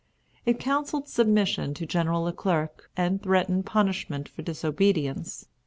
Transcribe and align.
It 0.47 0.57
counselled 0.59 1.07
submission 1.07 1.75
to 1.75 1.85
General 1.85 2.23
Le 2.23 2.33
Clerc, 2.33 2.89
and 2.97 3.21
threatened 3.21 3.67
punishment 3.67 4.27
for 4.27 4.41
disobedience. 4.41 5.45